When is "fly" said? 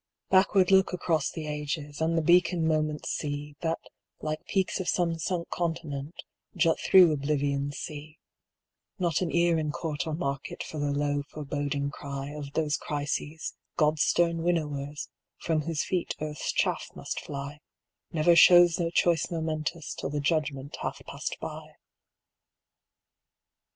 17.19-17.59